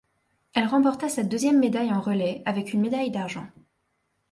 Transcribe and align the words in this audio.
Elle 0.55 0.65
remporta 0.65 1.09
sa 1.09 1.21
deuxième 1.21 1.59
médaille 1.59 1.93
en 1.93 2.01
relais 2.01 2.41
avec 2.47 2.73
une 2.73 2.81
médaille 2.81 3.11
d'argent. 3.11 3.45